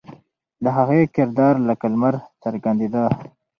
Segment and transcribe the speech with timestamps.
[0.63, 3.03] د هغې کردار لکه لمر څرګندېده.